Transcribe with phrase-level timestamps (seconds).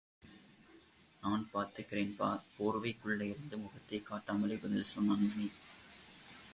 [1.21, 2.41] நான் பார்த்துக்குறேன்பா...
[2.59, 5.51] போர்வைக் குள்ளேயிருந்து முகத்தைக் காட்டாமலேயே பதில் சொன்னான் மணி.